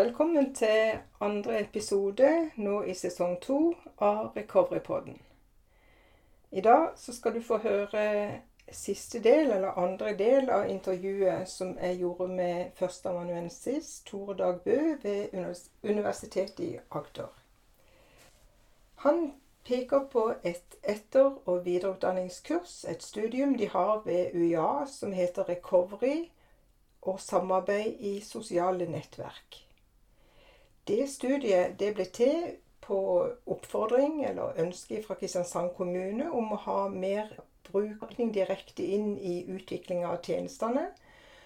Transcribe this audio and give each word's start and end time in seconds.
Velkommen 0.00 0.54
til 0.54 0.98
andre 1.20 1.58
episode 1.60 2.28
nå 2.56 2.78
i 2.88 2.94
sesong 2.96 3.34
to 3.44 3.56
av 4.00 4.30
Recoverypodden. 4.36 5.18
I 6.56 6.62
dag 6.64 6.86
så 6.96 7.12
skal 7.12 7.34
du 7.34 7.42
få 7.44 7.58
høre 7.60 8.04
siste 8.72 9.20
del, 9.20 9.52
eller 9.52 9.76
andre 9.82 10.14
del, 10.16 10.48
av 10.48 10.70
intervjuet 10.72 11.44
som 11.52 11.76
jeg 11.76 12.00
gjorde 12.00 12.30
med 12.32 12.72
førsteamanuensis 12.80 13.92
Tore 14.08 14.38
Dag 14.40 14.64
Bø 14.64 14.78
ved 15.04 15.36
Universitetet 15.84 16.64
i 16.64 16.72
Agder. 16.90 17.28
Han 19.04 19.34
peker 19.68 20.08
på 20.12 20.30
et 20.42 20.80
etter- 20.82 21.42
og 21.44 21.64
videreutdanningskurs, 21.68 22.84
et 22.88 23.02
studium 23.02 23.58
de 23.58 23.68
har 23.68 24.00
ved 24.08 24.32
UiA 24.32 24.86
som 24.88 25.12
heter 25.12 25.48
Recovery 25.48 26.30
og 27.02 27.20
samarbeid 27.20 28.00
i 28.00 28.20
sosiale 28.24 28.88
nettverk. 28.88 29.66
Det 30.88 31.06
studiet 31.10 31.78
det 31.78 31.94
ble 31.94 32.06
til 32.14 32.56
på 32.80 33.00
oppfordring 33.46 34.24
eller 34.24 34.58
ønske 34.58 35.02
fra 35.04 35.14
Kristiansand 35.20 35.74
kommune 35.76 36.30
om 36.32 36.52
å 36.52 36.62
ha 36.64 36.78
mer 36.88 37.30
brukning 37.70 38.32
direkte 38.34 38.82
inn 38.82 39.12
i 39.18 39.44
utviklinga 39.46 40.08
av 40.10 40.24
tjenestene. 40.26 40.88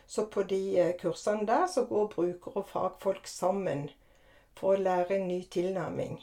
Så 0.07 0.27
på 0.27 0.45
de 0.49 0.63
eh, 0.81 0.95
kursene 1.01 1.47
der 1.49 1.67
så 1.67 1.85
går 1.89 2.13
brukere 2.15 2.63
og 2.63 2.69
fagfolk 2.69 3.29
sammen 3.29 3.89
for 4.57 4.75
å 4.75 4.83
lære 4.87 5.19
en 5.19 5.29
ny 5.29 5.43
tilnærming. 5.51 6.19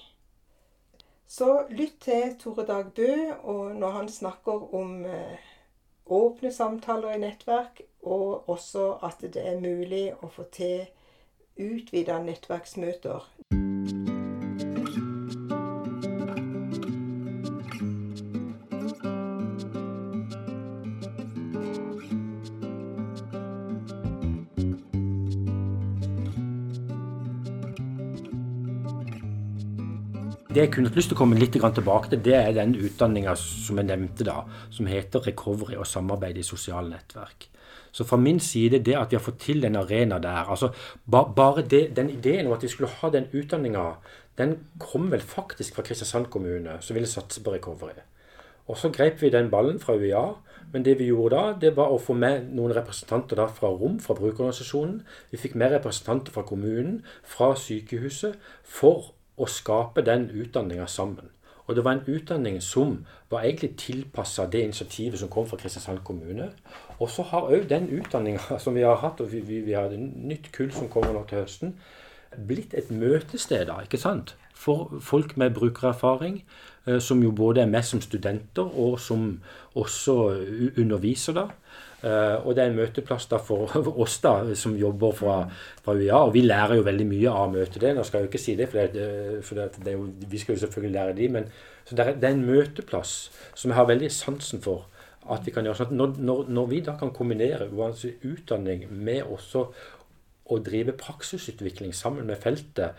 Så 1.27 1.65
lytt 1.70 2.01
til 2.05 2.35
Tore 2.39 2.65
Dag 2.67 2.91
Bø 2.95 3.12
og 3.41 3.75
når 3.75 3.98
han 3.98 4.09
snakker 4.09 4.75
om 4.75 5.05
eh, 5.05 5.51
åpne 6.12 6.51
samtaler 6.53 7.15
i 7.15 7.21
nettverk, 7.23 7.81
og 8.01 8.49
også 8.49 8.98
at 9.05 9.21
det 9.21 9.41
er 9.45 9.62
mulig 9.62 10.09
å 10.21 10.29
få 10.34 10.48
til 10.51 10.87
utvida 11.61 12.17
nettverksmøter. 12.25 13.29
Det 30.51 30.59
jeg 30.65 30.71
kunne 30.73 30.89
lyst 30.91 31.07
til 31.07 31.15
å 31.15 31.20
komme 31.21 31.37
litt 31.39 31.54
tilbake 31.55 32.09
til, 32.12 32.20
det 32.26 32.35
er 32.35 32.51
den 32.57 32.73
utdanninga 32.76 33.37
som 33.39 33.79
jeg 33.79 33.87
nevnte 33.87 34.27
da, 34.27 34.41
som 34.67 34.89
heter 34.89 35.23
Recovery 35.29 35.79
og 35.79 35.87
samarbeid 35.87 36.41
i 36.41 36.43
sosiale 36.43 36.91
nettverk. 36.91 37.51
Så 37.91 38.05
fra 38.07 38.17
min 38.17 38.39
side, 38.39 38.79
det 38.79 38.95
at 38.95 39.11
vi 39.11 39.17
har 39.17 39.23
fått 39.23 39.39
til 39.39 39.65
en 39.65 39.75
arena 39.75 40.20
der 40.20 40.49
altså 40.49 40.71
Bare 41.11 41.61
det, 41.61 41.95
den 41.95 42.09
ideen 42.09 42.48
om 42.48 42.53
at 42.53 42.63
vi 42.63 42.67
skulle 42.71 42.89
ha 43.01 43.09
den 43.09 43.27
utdanninga, 43.33 43.95
den 44.37 44.57
kom 44.79 45.11
vel 45.11 45.21
faktisk 45.21 45.75
fra 45.75 45.83
Kristiansand 45.83 46.25
kommune, 46.31 46.77
som 46.79 46.95
ville 46.95 47.07
satse 47.07 47.43
på 47.43 47.53
recovery. 47.53 47.99
Og 48.67 48.77
så 48.77 48.89
grep 48.89 49.21
vi 49.21 49.29
den 49.29 49.49
ballen 49.51 49.79
fra 49.79 49.93
UiA. 49.93 50.33
Men 50.73 50.85
det 50.85 50.99
vi 50.99 51.09
gjorde 51.09 51.35
da, 51.35 51.53
det 51.61 51.73
var 51.75 51.91
å 51.91 51.99
få 51.99 52.13
med 52.15 52.53
noen 52.55 52.71
representanter 52.75 53.35
da 53.35 53.49
fra 53.51 53.67
ROM, 53.67 53.98
fra 53.99 54.15
brukerorganisasjonen. 54.15 55.01
Vi 55.31 55.39
fikk 55.41 55.57
med 55.59 55.73
representanter 55.73 56.31
fra 56.31 56.45
kommunen, 56.48 57.01
fra 57.27 57.51
sykehuset, 57.59 58.37
for 58.63 59.11
å 59.35 59.49
skape 59.51 60.05
den 60.07 60.29
utdanninga 60.31 60.87
sammen. 60.87 61.33
Og 61.71 61.75
det 61.77 61.83
var 61.87 61.95
en 61.95 62.07
utdanning 62.11 62.57
som 62.63 62.97
var 63.31 63.45
egentlig 63.47 63.77
tilpassa 63.79 64.44
det 64.51 64.66
initiativet 64.66 65.19
som 65.19 65.29
kom 65.31 65.47
fra 65.47 65.57
Kristiansand 65.57 66.01
kommune. 66.03 66.50
Og 67.00 67.09
så 67.09 67.23
har 67.31 67.47
òg 67.47 67.69
den 67.69 67.88
utdanninga 67.95 68.57
som 68.63 68.75
vi 68.75 68.83
har 68.83 69.00
hatt, 69.00 69.23
og 69.23 69.31
vi, 69.31 69.39
vi, 69.39 69.61
vi 69.63 69.77
har 69.77 69.88
et 69.88 69.99
nytt 69.99 70.51
kull 70.51 70.72
som 70.75 70.91
kommer 70.91 71.16
nå 71.16 71.23
til 71.29 71.39
høsten, 71.39 71.77
blitt 72.47 72.75
et 72.75 72.91
møtested 72.91 73.69
da, 73.72 73.79
ikke 73.88 73.99
sant? 73.99 74.35
for 74.61 74.99
folk 75.01 75.38
med 75.41 75.55
brukererfaring, 75.55 76.44
eh, 76.88 76.99
som 77.01 77.23
jo 77.23 77.31
både 77.31 77.63
er 77.63 77.69
med 77.72 77.81
som 77.81 78.01
studenter 78.01 78.67
og 78.77 78.99
som 78.99 79.41
også 79.75 80.17
underviser. 80.77 81.33
da. 81.33 81.47
Uh, 82.01 82.41
og 82.47 82.56
det 82.57 82.63
er 82.63 82.72
en 82.72 82.79
møteplass 82.79 83.28
da 83.29 83.38
for 83.45 83.69
oss 84.03 84.16
da, 84.23 84.34
som 84.57 84.73
jobber 84.78 85.13
fra, 85.17 85.35
fra, 85.85 85.94
UiA. 85.94 86.17
Og 86.17 86.34
vi 86.34 86.41
lærer 86.45 86.79
jo 86.79 86.85
veldig 86.88 87.07
mye 87.12 87.34
av 87.44 87.51
møtet. 87.53 87.85
Nå 87.94 88.06
skal 88.07 88.22
jeg 88.22 88.28
jo 88.28 88.31
ikke 88.31 88.41
si 88.41 88.56
det, 88.57 88.69
for, 88.72 88.95
det, 88.95 89.09
for 89.45 89.59
det, 89.62 89.84
det 89.85 89.94
jo, 89.97 90.07
vi 90.31 90.41
skal 90.41 90.57
jo 90.57 90.63
selvfølgelig 90.63 90.95
lære 90.97 91.17
de, 91.19 91.29
men 91.38 91.51
det 91.91 92.00
er, 92.00 92.13
det 92.16 92.29
er, 92.29 92.35
en 92.35 92.47
møteplass 92.47 93.16
som 93.53 93.72
jeg 93.72 93.78
har 93.78 93.90
veldig 93.90 94.11
sansen 94.16 94.63
for. 94.63 94.88
at 95.31 95.45
vi 95.45 95.51
kan 95.53 95.66
gjøre 95.66 95.84
sånn 95.84 95.97
Når, 95.97 96.13
når, 96.17 96.45
når 96.50 96.69
vi 96.72 96.79
da 96.81 96.95
kan 96.97 97.11
kombinere 97.13 97.67
utdanning 97.69 98.88
med 98.90 99.22
også 99.23 99.67
å 100.51 100.57
drive 100.59 100.97
praksisutvikling 100.97 101.94
sammen 101.94 102.25
med 102.25 102.41
feltet, 102.41 102.97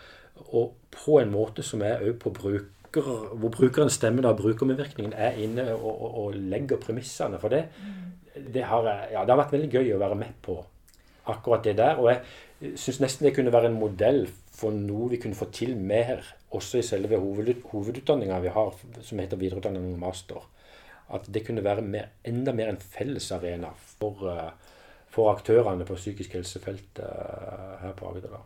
og 0.55 0.73
på 0.93 1.19
en 1.19 1.31
måte 1.33 1.63
som 1.65 1.83
er 1.85 2.01
òg 2.01 2.15
på 2.21 2.31
bruker, 2.93 3.35
hvor 3.35 3.49
brukerens 3.49 3.93
stemme, 3.93 4.21
da, 4.21 4.33
brukermedvirkningen, 4.37 5.13
er 5.13 5.39
inne 5.41 5.73
og, 5.73 5.91
og, 5.91 6.17
og 6.23 6.35
legger 6.35 6.81
premissene 6.81 7.39
for 7.41 7.49
det, 7.49 7.65
det 8.53 8.63
har, 8.65 8.87
ja, 9.11 9.23
det 9.23 9.33
har 9.33 9.41
vært 9.43 9.53
veldig 9.53 9.69
gøy 9.73 9.93
å 9.93 10.01
være 10.01 10.17
med 10.17 10.33
på 10.41 10.57
akkurat 11.29 11.63
det 11.63 11.77
der. 11.77 11.99
Og 12.01 12.09
jeg 12.11 12.77
syns 12.79 13.01
nesten 13.03 13.27
det 13.27 13.35
kunne 13.35 13.53
være 13.53 13.69
en 13.71 13.79
modell 13.79 14.25
for 14.53 14.73
noe 14.73 15.11
vi 15.13 15.19
kunne 15.21 15.37
få 15.37 15.49
til 15.53 15.75
mer 15.77 16.23
også 16.53 16.79
i 16.79 16.85
selve 16.85 17.17
hoved, 17.21 17.63
hovedutdanninga 17.71 18.41
vi 18.43 18.51
har, 18.53 18.75
som 19.01 19.21
heter 19.21 19.41
videreutdanning 19.41 19.93
og 19.93 20.01
master. 20.01 20.43
At 21.13 21.27
det 21.33 21.45
kunne 21.45 21.63
være 21.65 21.85
mer, 21.85 22.11
enda 22.25 22.53
mer 22.55 22.71
en 22.71 22.81
fellesarena 22.81 23.73
for, 23.77 24.25
uh, 24.29 24.75
for 25.13 25.33
aktørene 25.33 25.85
på 25.85 25.97
psykisk 25.99 26.37
helsefeltet 26.39 27.03
uh, 27.05 27.81
her 27.83 27.97
på 27.97 28.13
Agder. 28.13 28.37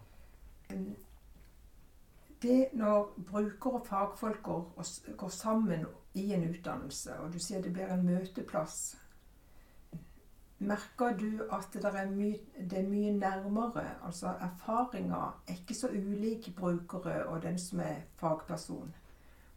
Det 2.41 2.67
når 2.73 3.13
brukere 3.31 3.79
og 3.79 3.87
fagfolk 3.87 4.43
går, 4.43 4.83
går 5.17 5.29
sammen 5.29 5.85
i 6.13 6.33
en 6.33 6.49
utdannelse, 6.49 7.19
og 7.19 7.33
du 7.33 7.39
sier 7.39 7.61
det 7.61 7.73
blir 7.73 7.93
en 7.93 8.05
møteplass 8.05 8.95
Merker 10.59 11.17
du 11.17 11.43
at 11.53 11.67
det 11.73 11.85
er, 11.85 12.07
mye, 12.09 12.39
det 12.69 12.79
er 12.79 12.87
mye 12.89 13.11
nærmere? 13.13 13.83
Altså 14.05 14.31
erfaringa 14.41 15.19
er 15.47 15.53
ikke 15.53 15.75
så 15.77 15.87
ulik 15.93 16.55
brukere 16.55 17.27
og 17.27 17.43
den 17.43 17.59
som 17.59 17.79
er 17.79 17.99
fagperson. 18.17 18.95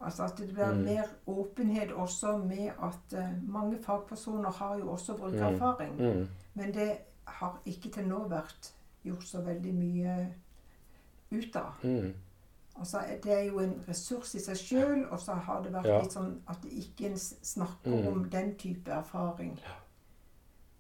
Altså 0.01 0.23
at 0.23 0.39
det 0.39 0.49
blir 0.55 0.75
mm. 0.75 0.83
mer 0.83 1.03
åpenhet 1.27 1.93
også 1.93 2.37
med 2.37 2.69
at 2.83 3.19
uh, 3.19 3.49
mange 3.49 3.79
fagpersoner 3.83 4.51
har 4.51 4.79
jo 4.79 4.91
også 4.91 5.17
brukererfaring. 5.17 5.97
Mm. 5.97 6.19
Mm. 6.19 6.29
Men 6.55 6.75
det 6.75 6.97
har 7.25 7.63
ikke 7.67 7.91
til 7.91 8.09
nå 8.09 8.29
vært 8.29 8.75
gjort 9.05 9.25
så 9.25 9.41
veldig 9.41 9.75
mye 9.75 10.17
ut 11.31 11.57
av. 11.57 11.81
Mm. 11.83 12.15
Altså, 12.81 13.03
det 13.25 13.33
er 13.33 13.43
jo 13.51 13.61
en 13.61 13.75
ressurs 13.89 14.35
i 14.35 14.41
seg 14.41 14.57
sjøl, 14.57 15.05
og 15.13 15.21
så 15.21 15.37
har 15.37 15.61
det 15.65 15.75
vært 15.75 15.89
ja. 15.91 16.01
litt 16.01 16.17
sånn 16.17 16.33
at 16.49 16.63
det 16.65 16.73
ikke 16.81 17.13
snakker 17.21 17.93
mm. 17.93 18.07
om 18.09 18.25
den 18.33 18.55
type 18.61 18.93
erfaring. 18.97 19.53
Ja. 19.67 19.77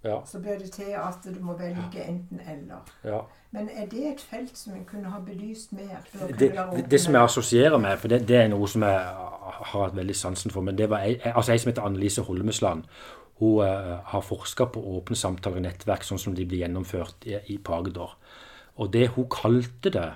Ja. 0.04 0.22
Så 0.24 0.40
blir 0.40 0.56
det 0.56 0.70
til 0.72 0.94
at 0.96 1.20
du 1.24 1.42
må 1.44 1.52
velge 1.58 2.00
enten-eller. 2.00 2.86
Ja. 3.04 3.18
Men 3.50 3.68
er 3.68 3.86
det 3.86 4.06
et 4.12 4.20
felt 4.20 4.56
som 4.58 4.72
en 4.72 4.84
kunne 4.88 5.10
ha 5.12 5.20
belyst 5.20 5.74
mer? 5.76 6.00
Det, 6.12 6.38
det, 6.38 6.86
det, 6.90 7.00
som 7.00 7.14
jeg 7.14 7.22
assosierer 7.22 7.76
med, 7.78 7.98
for 7.98 8.08
det, 8.08 8.22
det, 8.28 8.36
er 8.36 8.48
noe 8.48 8.68
som 8.68 8.86
jeg 8.86 8.96
har 8.96 9.66
hatt 9.74 9.96
veldig 9.96 10.16
sansen 10.16 10.54
for, 10.54 10.64
men 10.64 10.78
det 10.78 10.88
var 10.90 11.04
ei, 11.04 11.18
altså 11.34 11.52
ei 11.52 11.60
som 11.60 11.72
heter 11.72 11.84
Annelise 11.84 12.24
Holmesland. 12.24 12.86
Hun 13.40 13.60
uh, 13.60 13.98
har 14.04 14.24
forska 14.24 14.70
på 14.72 14.80
åpne 14.96 15.16
samtaler 15.16 15.60
i 15.60 15.66
nettverk, 15.68 16.04
sånn 16.04 16.20
som 16.22 16.36
de 16.36 16.48
blir 16.48 16.64
gjennomført 16.64 17.28
i, 17.28 17.36
i 17.52 17.58
Pagder. 17.58 18.16
Og 18.80 18.92
det 18.92 19.10
hun 19.18 19.28
kalte 19.32 19.92
det 19.92 20.08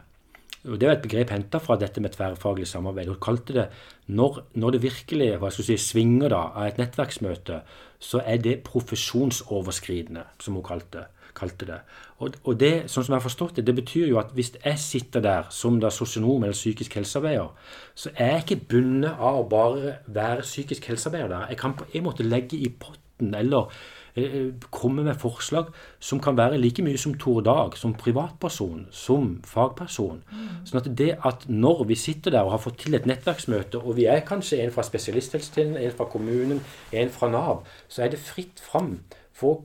og 0.64 0.80
Det 0.80 0.88
er 0.88 0.94
et 0.94 1.02
begrep 1.04 1.30
henta 1.30 1.58
fra 1.60 1.76
dette 1.76 2.00
med 2.00 2.14
tverrfaglig 2.14 2.66
samarbeid. 2.66 3.10
Hun 3.12 3.20
kalte 3.20 3.52
det 3.52 3.64
når, 4.06 4.44
når 4.56 4.70
det 4.70 4.82
virkelig 4.82 5.26
hva 5.40 5.50
skal 5.52 5.66
si, 5.66 5.76
svinger 5.80 6.32
da, 6.32 6.40
av 6.56 6.70
et 6.70 6.78
nettverksmøte, 6.80 7.58
så 8.00 8.22
er 8.24 8.40
det 8.40 8.62
profesjonsoverskridende, 8.64 10.24
som 10.40 10.56
hun 10.56 10.64
kalte, 10.64 11.04
kalte 11.36 11.68
det. 11.68 11.78
Og, 12.16 12.38
og, 12.44 12.54
det, 12.60 12.72
sånn 12.88 13.04
som 13.04 13.12
jeg 13.12 13.18
har 13.18 13.26
forstått 13.26 13.58
det, 13.58 13.66
det 13.68 13.76
betyr 13.76 14.08
jo 14.08 14.20
at 14.22 14.32
hvis 14.36 14.54
jeg 14.56 14.80
sitter 14.80 15.24
der 15.24 15.50
som 15.52 15.76
da 15.82 15.90
sosionom 15.92 16.46
eller 16.46 16.56
psykisk 16.56 16.96
helsearbeider, 16.96 17.50
så 17.94 18.14
er 18.14 18.32
jeg 18.32 18.44
ikke 18.46 18.60
bundet 18.72 19.18
av 19.18 19.42
å 19.42 19.48
bare 19.50 19.98
være 20.06 20.46
psykisk 20.46 20.88
helsearbeider 20.88 21.32
der. 21.34 21.50
Jeg 21.52 21.60
kan 21.60 21.76
på 21.76 21.88
en 21.92 22.06
måte 22.08 22.24
legge 22.24 22.56
i 22.56 22.72
potten 22.72 23.36
eller 23.36 23.68
Eh, 24.16 24.24
eh, 24.24 24.52
komme 24.70 25.02
med 25.02 25.16
forslag 25.18 25.72
som 25.98 26.20
kan 26.22 26.36
være 26.38 26.58
like 26.60 26.82
mye 26.86 26.98
som 26.98 27.16
Tore 27.18 27.42
Dag, 27.42 27.74
som 27.76 27.96
privatperson, 27.98 28.86
som 28.94 29.40
fagperson. 29.42 30.20
Mm. 30.30 30.52
Sånn 30.68 30.80
at 30.80 30.88
det 31.00 31.08
at 31.26 31.48
når 31.50 31.82
vi 31.88 31.96
sitter 31.98 32.30
der 32.30 32.46
og 32.46 32.54
har 32.54 32.62
fått 32.62 32.78
til 32.84 32.94
et 32.94 33.08
nettverksmøte, 33.10 33.82
og 33.82 33.96
vi 33.98 34.06
er 34.06 34.22
kanskje 34.22 34.60
en 34.62 34.70
fra 34.70 34.86
spesialisthelsetjenesten, 34.86 35.82
en 35.82 35.98
fra 35.98 36.06
kommunen, 36.06 36.62
en 36.92 37.10
fra 37.10 37.32
Nav, 37.32 37.66
så 37.88 38.04
er 38.06 38.14
det 38.14 38.22
fritt 38.22 38.62
fram 38.62 39.00
for 39.34 39.56
å 39.56 39.62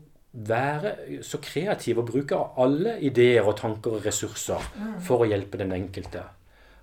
være 0.49 1.21
så 1.25 1.37
kreativ 1.41 2.01
og 2.01 2.09
bruke 2.09 2.41
alle 2.57 2.97
ideer 3.05 3.45
og 3.45 3.57
tanker 3.61 3.99
og 3.99 4.05
ressurser 4.09 4.65
mm. 4.73 4.99
for 5.05 5.21
å 5.21 5.29
hjelpe 5.29 5.61
den 5.61 5.77
enkelte. 5.77 6.25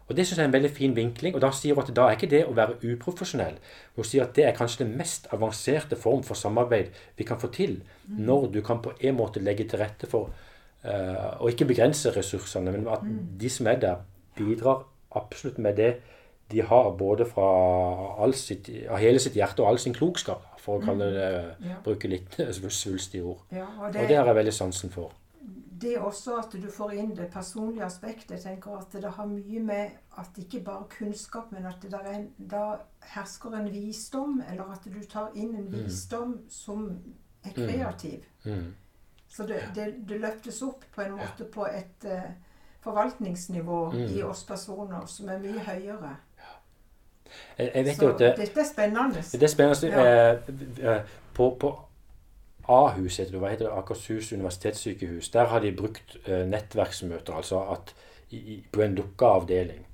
Og 0.09 0.17
Det 0.17 0.27
synes 0.27 0.39
jeg 0.39 0.45
er 0.45 0.49
en 0.49 0.53
veldig 0.53 0.71
fin 0.71 0.97
vinkling. 0.97 1.35
og 1.35 1.41
Da 1.41 1.51
sier 1.51 1.75
hun 1.75 1.83
at 1.83 1.95
da 1.97 2.07
er 2.07 2.17
ikke 2.17 2.31
det 2.31 2.45
å 2.47 2.55
være 2.55 2.79
uprofesjonell. 2.93 3.57
Hun 3.97 4.05
sier 4.05 4.23
at 4.23 4.37
det 4.37 4.45
er 4.47 4.55
kanskje 4.55 4.85
den 4.85 4.97
mest 4.97 5.27
avanserte 5.35 5.97
form 5.97 6.23
for 6.23 6.35
samarbeid 6.35 6.93
vi 7.17 7.25
kan 7.25 7.41
få 7.43 7.51
til. 7.51 7.81
Mm. 8.07 8.21
Når 8.27 8.53
du 8.53 8.61
kan 8.63 8.83
på 8.83 8.93
en 9.01 9.17
måte 9.17 9.43
legge 9.43 9.69
til 9.69 9.83
rette 9.83 10.07
for 10.07 10.31
Uh, 10.87 11.41
og 11.43 11.51
ikke 11.51 11.67
begrense 11.67 12.13
ressursene, 12.15 12.71
men 12.71 12.85
at 12.87 13.03
mm. 13.03 13.39
de 13.41 13.49
som 13.51 13.67
er 13.67 13.81
der, 13.83 13.97
bidrar 14.37 14.85
absolutt 15.11 15.59
med 15.59 15.81
det 15.81 15.97
de 16.53 16.63
har 16.63 16.91
både 16.99 17.27
fra 17.27 18.29
sitt, 18.39 18.69
hele 19.01 19.19
sitt 19.19 19.35
hjerte 19.35 19.65
og 19.65 19.73
all 19.73 19.81
sin 19.83 19.97
klokskap, 19.97 20.45
for 20.63 20.79
å 20.79 20.85
kalle 20.85 21.09
det, 21.15 21.31
ja. 21.67 21.79
bruke 21.83 22.11
litt 22.11 22.39
svulstige 22.81 23.25
ord. 23.27 23.41
Ja, 23.51 23.67
og, 23.81 23.93
det, 23.93 24.05
og, 24.05 24.09
det, 24.13 24.19
har 24.19 24.31
jeg 24.31 24.39
veldig 24.39 24.55
sansen 24.55 24.95
for. 24.95 25.15
Det 25.81 25.95
er 25.95 26.01
også 26.01 26.37
at 26.41 26.55
du 26.63 26.71
får 26.73 26.93
inn 26.97 27.13
det 27.17 27.27
personlige 27.33 27.85
aspektet. 27.85 28.31
Jeg 28.31 28.41
tenker 28.41 28.79
at 28.79 28.93
det 28.93 29.11
har 29.13 29.27
mye 29.29 29.61
med 29.61 29.99
at 30.19 30.39
ikke 30.41 30.61
bare 30.65 30.87
kunnskap, 30.99 31.53
men 31.53 31.67
at 31.67 31.83
det 31.83 32.01
en, 32.13 32.31
da 32.39 32.79
hersker 33.15 33.57
en 33.59 33.73
visdom, 33.73 34.43
eller 34.51 34.73
at 34.73 34.85
du 34.85 35.03
tar 35.05 35.35
inn 35.35 35.55
en 35.55 35.69
mm. 35.69 35.85
visdom 35.85 36.29
mm. 36.29 36.49
som 36.49 36.87
er 37.45 37.53
mm. 37.57 37.69
kreativ. 37.69 38.25
Mm. 38.45 38.75
Så 39.29 39.47
det, 39.47 39.63
det, 39.75 39.95
det, 40.09 40.21
løftes 40.21 40.63
opp 40.63 40.85
på 40.95 41.03
en 41.03 41.19
måte 41.19 41.45
på 41.45 41.67
et 41.67 42.07
uh, 42.09 42.31
forvaltningsnivå 42.81 43.91
mm. 43.93 44.07
i 44.17 44.23
oss 44.23 44.45
personer 44.45 45.07
som 45.07 45.29
er 45.29 45.43
mye 45.43 45.61
høyere. 45.67 46.17
Jeg, 47.59 47.71
jeg 47.75 47.97
så 47.97 48.13
det, 48.19 48.35
dette 48.39 48.61
er 48.61 48.69
spennende. 48.69 49.23
Det 49.33 49.43
er 49.43 49.51
spennende. 49.51 49.89
Ja. 49.89 50.33
Eh, 50.37 50.97
eh, 50.97 51.01
på, 51.35 51.57
på 51.61 51.86
Ahus, 52.73 53.19
heter 53.21 53.33
det, 53.33 53.41
hva 53.43 53.51
heter 53.53 53.69
det, 53.69 53.75
Akershus 53.79 54.33
universitetssykehus, 54.35 55.31
der 55.35 55.47
har 55.53 55.61
de 55.63 55.73
brukt 55.77 56.17
eh, 56.25 56.45
nettverksmøter. 56.49 57.33
altså 57.35 57.59
at 57.73 57.95
i, 58.35 58.65
på 58.73 58.83
en 58.83 58.95
lukka 58.99 59.27
avdeling. 59.41 59.85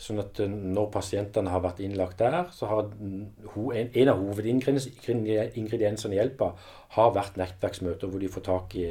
Sånn 0.00 0.20
at 0.20 0.40
når 0.48 0.86
pasientene 0.92 1.50
har 1.52 1.60
vært 1.64 1.80
innlagt 1.84 2.18
der, 2.20 2.46
så 2.52 2.66
har 2.68 2.82
en, 2.88 3.90
en 3.92 4.08
av 4.08 4.20
hovedingrediensene 4.20 6.14
i 6.14 6.18
hjelpa 6.18 6.54
har 6.96 7.10
vært 7.16 7.36
nettverksmøter 7.40 8.08
hvor 8.08 8.20
de 8.20 8.28
får 8.32 8.44
tak 8.46 8.76
i 8.80 8.86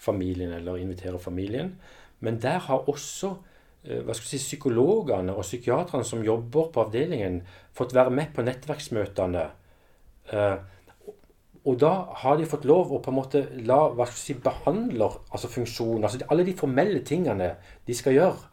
familien 0.00 0.52
eller 0.56 0.80
inviterer 0.80 1.18
familien. 1.20 1.78
Men 2.20 2.40
der 2.40 2.58
har 2.66 2.88
også 2.92 3.36
Eh, 3.82 4.02
hva 4.04 4.12
skal 4.16 4.28
si, 4.28 4.40
psykologene 4.42 5.32
og 5.32 5.46
psykiatrene 5.46 6.04
som 6.04 6.24
jobber 6.24 6.68
på 6.72 6.84
avdelingen, 6.84 7.40
fått 7.76 7.94
være 7.96 8.12
med 8.12 8.34
på 8.36 8.44
nettverksmøtene. 8.44 9.46
Eh, 10.32 10.56
og 11.68 11.76
da 11.80 11.90
har 12.22 12.38
de 12.38 12.48
fått 12.48 12.64
lov 12.68 12.92
å 12.94 13.02
på 13.04 13.12
en 13.12 13.18
måte 13.18 13.42
la 13.68 13.82
hva 13.92 14.06
skal 14.08 14.20
si, 14.20 14.36
behandler, 14.40 15.18
altså 15.28 15.50
funksjon, 15.52 16.00
altså 16.00 16.24
Alle 16.32 16.46
de 16.46 16.56
formelle 16.56 17.02
tingene 17.04 17.52
de 17.86 17.96
skal 17.96 18.16
gjøre, 18.16 18.48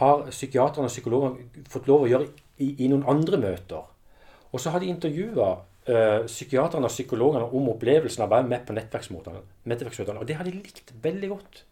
har 0.00 0.26
psykiatrene 0.30 0.90
og 0.90 0.92
psykologene 0.92 1.64
fått 1.70 1.86
lov 1.90 2.04
å 2.04 2.10
gjøre 2.10 2.26
i, 2.62 2.72
i 2.84 2.90
noen 2.90 3.06
andre 3.10 3.38
møter. 3.40 3.86
Og 4.50 4.62
så 4.62 4.72
har 4.74 4.82
de 4.82 4.90
intervjua 4.90 5.52
uh, 5.54 6.26
psykiatrene 6.26 6.88
og 6.88 6.92
psykologene 6.92 7.46
om 7.54 7.70
opplevelsen 7.74 8.24
av 8.24 8.30
å 8.30 8.36
være 8.36 8.50
med 8.50 8.66
på 8.66 8.76
nettverksmøtene. 8.76 10.18
Og 10.18 10.28
det 10.28 10.38
har 10.38 10.46
de 10.46 10.54
likt 10.54 10.92
veldig 11.02 11.32
godt. 11.34 11.62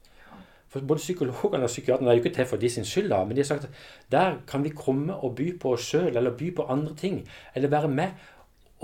For 0.71 0.83
både 0.87 1.03
psykologene 1.03 1.67
og 1.67 1.71
psykiaterne 1.71 2.11
er 2.11 2.19
jo 2.19 2.25
ikke 2.25 2.35
til 2.37 2.49
for 2.51 2.63
de 2.63 2.71
sin 2.71 2.87
skyld, 2.87 3.11
da, 3.13 3.23
men 3.25 3.39
de 3.39 3.43
har 3.43 3.49
sagt 3.49 3.69
at 3.69 3.85
der 4.13 4.41
kan 4.51 4.65
vi 4.67 4.75
komme 4.77 5.15
og 5.15 5.37
by 5.39 5.53
på 5.63 5.77
oss 5.77 5.87
sjøl, 5.91 6.11
eller 6.11 6.35
by 6.37 6.51
på 6.57 6.67
andre 6.73 6.95
ting. 6.99 7.21
Eller 7.55 7.73
være 7.73 7.89
med 7.89 8.27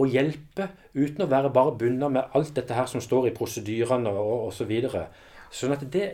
og 0.01 0.09
hjelpe 0.09 0.71
uten 0.95 1.25
å 1.25 1.29
være 1.29 1.53
bare 1.53 1.77
bundet 1.79 2.13
med 2.15 2.37
alt 2.37 2.55
dette 2.57 2.77
her 2.77 2.89
som 2.89 3.03
står 3.05 3.29
i 3.29 3.35
prosedyrene 3.37 4.11
og 4.11 4.49
osv. 4.49 4.63
Så 4.63 4.69
videre. 4.69 5.07
sånn 5.53 5.75
at 5.75 5.85
det 5.93 6.07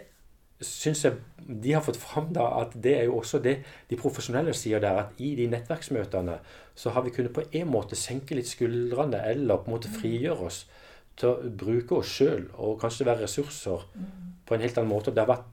syns 0.65 1.05
jeg 1.05 1.19
de 1.47 1.73
har 1.73 1.85
fått 1.87 2.01
fram 2.01 2.33
da, 2.35 2.49
at 2.61 2.73
det 2.75 2.97
er 2.99 3.05
jo 3.07 3.21
også 3.21 3.39
det 3.43 3.61
de 3.91 3.97
profesjonelle 3.97 4.55
sier 4.57 4.83
der, 4.83 5.05
at 5.05 5.21
i 5.23 5.35
de 5.39 5.47
nettverksmøtene 5.53 6.39
så 6.75 6.91
har 6.91 7.07
vi 7.07 7.13
kunnet 7.15 7.35
på 7.35 7.45
en 7.61 7.71
måte 7.71 7.97
senke 7.97 8.35
litt 8.35 8.51
skuldrene, 8.51 9.21
eller 9.31 9.63
på 9.63 9.71
en 9.71 9.77
måte 9.77 9.93
frigjøre 9.93 10.49
oss 10.51 10.65
til 11.19 11.31
å 11.31 11.53
bruke 11.63 12.01
oss 12.01 12.11
sjøl 12.19 12.49
og 12.57 12.81
kanskje 12.83 13.07
være 13.07 13.27
ressurser 13.27 13.87
på 14.47 14.55
en 14.55 14.65
helt 14.65 14.79
annen 14.79 14.91
måte. 14.91 15.15
Det 15.15 15.23
har 15.23 15.31
vært 15.31 15.49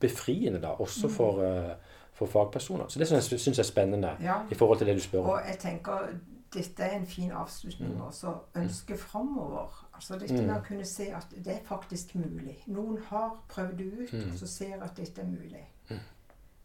befriende, 0.00 0.60
da, 0.62 0.76
også 0.76 1.08
mm. 1.08 1.12
for, 1.12 1.42
uh, 1.42 1.98
for 2.16 2.30
fagpersoner. 2.30 2.88
Så 2.88 3.00
det 3.00 3.08
syns 3.08 3.48
jeg 3.48 3.58
er 3.58 3.68
spennende 3.68 4.14
ja. 4.22 4.42
i 4.50 4.56
forhold 4.58 4.80
til 4.80 4.90
det 4.90 4.98
du 5.00 5.02
spør 5.04 5.24
om. 5.24 5.30
Og 5.34 5.48
jeg 5.48 5.58
tenker 5.64 6.12
dette 6.54 6.82
er 6.82 6.96
en 6.96 7.06
fin 7.06 7.32
avslutning 7.32 7.94
mm. 7.94 8.00
også. 8.00 8.34
Ønske 8.56 8.94
mm. 8.94 8.98
framover. 8.98 9.88
Altså 9.94 10.18
dette 10.18 10.34
med 10.34 10.46
mm. 10.46 10.56
å 10.56 10.62
kunne 10.68 10.84
se 10.84 11.10
at 11.14 11.34
det 11.44 11.52
er 11.54 11.64
faktisk 11.64 12.14
mulig. 12.14 12.62
Noen 12.66 12.98
har 13.10 13.34
prøvd 13.48 13.76
det 13.78 13.88
ut, 13.98 14.12
mm. 14.12 14.30
og 14.32 14.38
så 14.38 14.46
ser 14.46 14.82
at 14.82 14.96
dette 14.96 15.20
er 15.20 15.26
mulig. 15.26 15.64
Mm. 15.90 16.06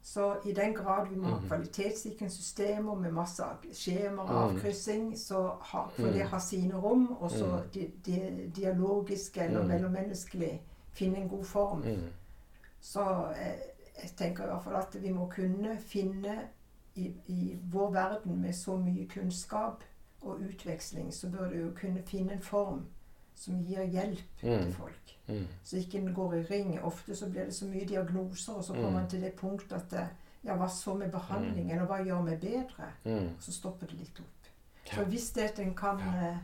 Så 0.05 0.35
i 0.45 0.53
den 0.53 0.73
grad 0.75 1.07
vi 1.09 1.15
må 1.15 1.29
ha 1.31 1.37
kvalitetssikringssystemer 1.47 2.95
med 2.95 3.11
masse 3.15 3.45
skjemaer 3.71 4.27
og 4.27 4.41
avkryssing, 4.41 5.13
så 5.19 5.45
har, 5.61 5.93
for 5.95 6.11
det 6.11 6.25
har 6.27 6.39
sine 6.43 6.75
rom, 6.75 7.05
og 7.19 7.31
så 7.31 7.61
di, 7.73 7.87
di, 8.05 8.19
dialogisk 8.55 9.37
eller 9.37 9.63
mellommenneskelig 9.63 10.57
finne 10.91 11.21
en 11.21 11.29
god 11.29 11.45
form. 11.45 11.85
Så 12.81 13.05
jeg, 13.37 13.61
jeg, 14.01 14.11
tenker 14.17 14.43
i 14.43 14.47
hvert 14.47 14.63
fall 14.63 14.75
at 14.75 14.97
vi 15.01 15.11
må 15.15 15.29
kunne 15.31 15.77
finne 15.79 16.35
i, 16.95 17.13
i, 17.27 17.59
vår 17.71 17.91
verden 17.91 18.41
med 18.41 18.53
så 18.55 18.77
mye 18.77 19.07
kunnskap 19.09 19.83
og 20.21 20.39
utveksling, 20.39 21.13
så 21.13 21.29
bør 21.29 21.49
du 21.49 21.55
jo 21.57 21.71
kunne 21.75 22.03
finne 22.05 22.33
en 22.33 22.41
form 22.41 22.85
som 23.35 23.59
gir 23.59 23.83
hjelp 23.83 24.43
mm. 24.43 24.63
til 24.63 24.73
folk. 24.73 25.15
Mm. 25.27 25.47
Så 25.63 25.77
ikke 25.77 25.97
en 25.97 26.13
går 26.13 26.33
i 26.33 26.43
ring. 26.51 26.75
Ofte 26.83 27.15
så 27.15 27.29
blir 27.29 27.45
det 27.45 27.55
så 27.55 27.65
mye 27.65 27.87
diagnoser, 27.87 28.53
og 28.53 28.63
så 28.63 28.73
kommer 28.73 28.91
man 28.91 29.03
mm. 29.03 29.09
til 29.09 29.21
det 29.21 29.33
punktet 29.33 29.75
at 29.75 29.91
det, 29.91 30.07
ja, 30.43 30.55
hva 30.55 30.67
så 30.69 30.93
med 30.93 31.11
behandlingen, 31.11 31.81
og 31.81 31.87
hva 31.87 32.01
gjør 32.03 32.21
vi 32.29 32.37
bedre? 32.41 32.91
Mm. 33.03 33.29
Så 33.39 33.51
stopper 33.51 33.87
det 33.87 33.99
litt 33.99 34.19
opp. 34.19 34.51
Så 34.93 35.05
hvis 35.07 35.29
det 35.31 35.41
at 35.41 35.59
en 35.59 35.75
kan 35.75 35.99
ja. 35.99 36.27
Eh, 36.29 36.37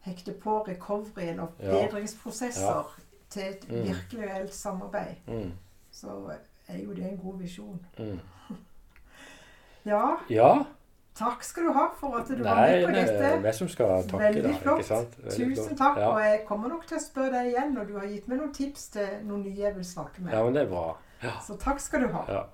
hekte 0.00 0.32
på 0.32 0.60
recoveryen 0.68 1.40
og 1.40 1.56
bedringsprosesser 1.58 2.64
ja. 2.64 2.82
til 3.30 3.42
et 3.42 3.68
mm. 3.68 3.82
virkelig 3.82 4.28
reelt 4.30 4.54
samarbeid, 4.54 5.14
mm 5.26 5.52
så 5.94 6.32
er 6.68 6.78
jo 6.78 6.94
det 6.94 7.08
en 7.08 7.18
god 7.18 7.38
visjon. 7.38 7.86
Ja. 9.84 10.16
ja. 10.32 10.50
Takk 11.14 11.44
skal 11.46 11.68
du 11.68 11.72
ha 11.76 11.84
for 11.94 12.16
at 12.18 12.28
du 12.28 12.40
Nei, 12.40 12.44
var 12.44 12.60
med 12.66 12.86
på 12.86 12.94
dette. 12.96 13.20
Nei, 13.22 13.42
vi 13.44 13.52
som 13.54 13.68
skal 13.70 14.02
takke 14.10 14.22
Veldig 14.24 14.54
flott. 14.62 14.90
Veldig 14.90 15.56
Tusen 15.56 15.78
takk. 15.78 16.00
Ja. 16.02 16.08
Og 16.10 16.24
jeg 16.24 16.40
kommer 16.48 16.72
nok 16.72 16.88
til 16.90 16.98
å 16.98 17.04
spørre 17.04 17.36
deg 17.36 17.52
igjen 17.52 17.74
når 17.76 17.86
du 17.90 17.94
har 18.00 18.08
gitt 18.10 18.26
meg 18.30 18.40
noen 18.40 18.52
tips 18.56 18.88
til 18.96 19.12
noen 19.28 19.44
nye 19.46 19.62
jeg 19.62 19.76
vil 19.76 19.86
snakke 19.86 20.24
med. 20.24 20.34
Ja, 20.34 20.42
men 20.42 20.58
det 20.58 20.64
er 20.66 20.72
bra. 20.72 20.88
Ja. 21.22 21.38
Så 21.46 21.54
takk 21.60 21.78
skal 21.80 22.06
du 22.06 22.10
ha. 22.16 22.24
Ja. 22.28 22.44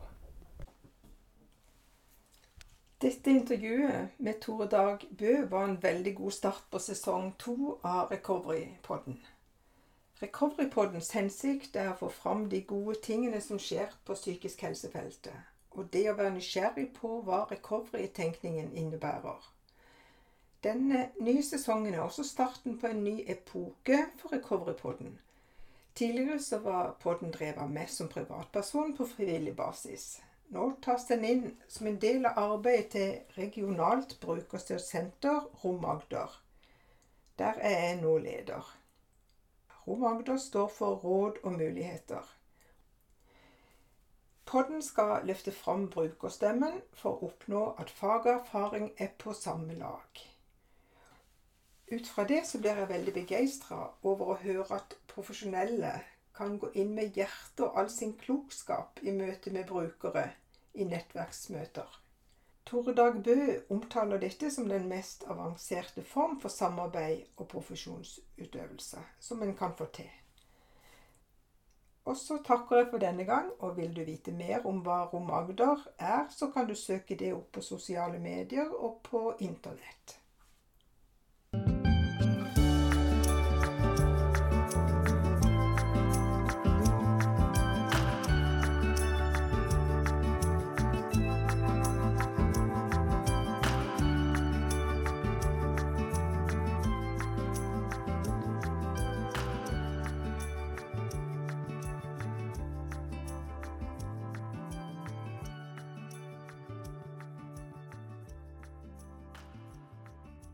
Dette 3.01 3.33
intervjuet 3.33 4.21
med 4.21 4.41
Tore 4.45 4.67
Dag 4.69 5.07
Bø 5.19 5.39
var 5.49 5.65
en 5.65 5.79
veldig 5.83 6.15
god 6.19 6.35
start 6.37 6.67
på 6.71 6.79
sesong 6.85 7.33
to 7.41 7.79
av 7.81 8.11
Recovery-podden. 8.13 9.17
Recoverypoddens 10.21 11.09
hensikt 11.17 11.79
er 11.81 11.95
å 11.95 11.97
få 11.97 12.11
fram 12.13 12.45
de 12.53 12.61
gode 12.69 12.99
tingene 13.01 13.41
som 13.41 13.57
skjer 13.57 13.89
på 14.05 14.13
psykisk 14.19 14.67
helsefeltet, 14.67 15.33
og 15.71 15.93
det 15.93 16.05
å 16.11 16.17
være 16.19 16.35
nysgjerrig 16.35 16.89
på 16.97 17.21
hva 17.27 17.45
recovery-tenkningen 17.51 18.73
innebærer. 18.77 19.51
Denne 20.65 21.07
nye 21.25 21.43
sesongen 21.43 21.95
er 21.95 22.03
også 22.05 22.25
starten 22.27 22.79
på 22.81 22.91
en 22.91 23.05
ny 23.05 23.21
epoke 23.33 24.03
for 24.21 24.35
recovery-podden. 24.35 25.15
Tidligere 25.95 26.41
så 26.43 26.59
var 26.59 26.97
podden 27.01 27.33
drevet 27.33 27.63
av 27.63 27.71
meg 27.71 27.89
som 27.91 28.09
privatperson 28.09 28.93
på 28.97 29.07
frivillig 29.09 29.55
basis. 29.57 30.21
Nå 30.51 30.67
tas 30.83 31.07
den 31.07 31.25
inn 31.25 31.43
som 31.69 31.87
en 31.87 31.99
del 32.03 32.27
av 32.27 32.39
arbeidet 32.43 32.91
til 32.95 33.39
regionalt 33.39 34.17
brukerstyrt 34.21 34.83
senter 34.83 35.47
Rom 35.63 35.85
Agder. 35.87 36.33
Der 37.39 37.61
er 37.63 37.77
jeg 37.87 38.01
nå 38.03 38.17
leder. 38.19 38.67
Rom 39.87 40.27
står 40.39 40.69
for 40.69 41.01
råd 41.05 41.41
og 41.43 41.53
muligheter. 41.53 42.27
Podden 44.51 44.83
skal 44.83 45.21
løfte 45.27 45.53
fram 45.55 45.85
brukerstemmen 45.95 46.81
for 46.99 47.15
å 47.15 47.29
oppnå 47.29 47.61
at 47.79 47.91
fag 47.95 48.25
og 48.25 48.31
erfaring 48.33 48.89
er 48.99 49.13
på 49.23 49.31
samme 49.39 49.77
lag. 49.79 50.23
Ut 51.93 52.09
fra 52.11 52.25
det 52.27 52.41
så 52.49 52.59
blir 52.59 52.81
jeg 52.81 52.91
veldig 52.91 53.15
begeistra 53.15 53.79
over 54.03 54.33
å 54.33 54.39
høre 54.43 54.81
at 54.81 54.97
profesjonelle 55.13 55.93
kan 56.35 56.59
gå 56.59 56.73
inn 56.83 56.91
med 56.97 57.15
hjertet 57.15 57.63
og 57.69 57.79
all 57.79 57.91
sin 57.95 58.17
klokskap 58.19 58.99
i 59.07 59.15
møte 59.15 59.55
med 59.55 59.71
brukere 59.71 60.25
i 60.75 60.89
nettverksmøter. 60.89 62.01
Tore 62.67 62.95
Dag 62.99 63.23
Bø 63.23 63.37
omtaler 63.77 64.19
dette 64.19 64.51
som 64.51 64.67
den 64.71 64.91
mest 64.91 65.29
avanserte 65.31 66.03
form 66.03 66.41
for 66.43 66.51
samarbeid 66.51 67.23
og 67.37 67.47
profesjonsutøvelse 67.55 69.07
som 69.31 69.47
en 69.47 69.55
kan 69.63 69.79
få 69.79 69.87
til. 69.95 70.11
Og 72.11 72.17
så 72.17 72.41
takker 72.43 72.77
jeg 72.77 72.87
for 72.91 72.99
denne 72.99 73.25
gang, 73.25 73.53
og 73.63 73.77
vil 73.77 73.93
du 73.95 74.01
vite 74.03 74.33
mer 74.35 74.65
om 74.67 74.81
hva 74.83 75.05
Rom 75.13 75.31
Agder 75.31 75.85
er, 75.99 76.25
så 76.35 76.49
kan 76.51 76.67
du 76.67 76.75
søke 76.75 77.15
det 77.15 77.31
opp 77.37 77.53
på 77.55 77.63
sosiale 77.63 78.19
medier 78.19 78.73
og 78.75 78.97
på 79.07 79.21
internett. 79.47 80.20